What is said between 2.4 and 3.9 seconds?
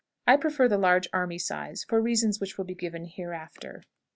will be given hereafter.